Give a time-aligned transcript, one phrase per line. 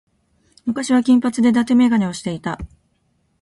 [0.65, 2.57] 昔は金髪で伊達眼鏡をしていた。